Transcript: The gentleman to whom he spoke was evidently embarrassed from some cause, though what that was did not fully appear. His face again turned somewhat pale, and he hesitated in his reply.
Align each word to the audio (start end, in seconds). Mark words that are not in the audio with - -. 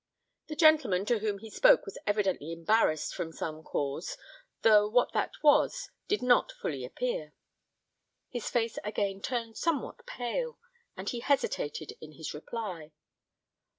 The 0.47 0.55
gentleman 0.55 1.05
to 1.05 1.19
whom 1.19 1.37
he 1.37 1.51
spoke 1.51 1.85
was 1.85 1.99
evidently 2.07 2.51
embarrassed 2.51 3.13
from 3.13 3.31
some 3.31 3.61
cause, 3.61 4.17
though 4.63 4.87
what 4.89 5.13
that 5.13 5.29
was 5.43 5.91
did 6.07 6.23
not 6.23 6.51
fully 6.51 6.83
appear. 6.83 7.33
His 8.27 8.49
face 8.49 8.79
again 8.83 9.21
turned 9.21 9.57
somewhat 9.57 10.07
pale, 10.07 10.57
and 10.97 11.07
he 11.07 11.19
hesitated 11.19 11.93
in 12.01 12.13
his 12.13 12.33
reply. 12.33 12.93